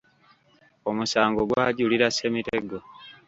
[0.89, 2.77] Omusango gw’ajulira Ssemitego.